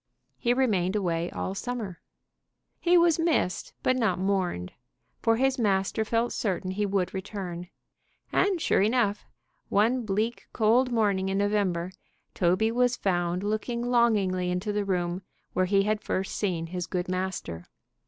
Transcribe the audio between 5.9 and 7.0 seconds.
felt certain he